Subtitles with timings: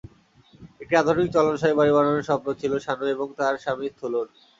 [0.81, 4.27] একটি আধুনিক চলনসই বাড়ি বানানোর স্বপ্ন ছিল সানু এবং তাঁর স্বামী থুলোর।